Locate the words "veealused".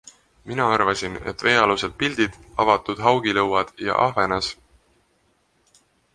1.47-1.93